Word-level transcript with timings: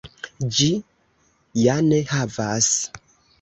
Ĝi 0.59 0.69
ja 1.65 1.75
ne 1.91 2.01
havas! 2.15 2.73